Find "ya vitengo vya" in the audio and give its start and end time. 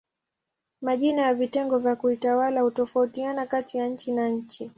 1.21-1.95